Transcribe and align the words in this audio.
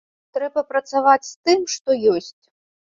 Трэба 0.37 0.63
працаваць 0.71 1.29
з 1.29 1.33
тым, 1.45 1.59
што 1.77 1.89
ёсць. 2.17 2.39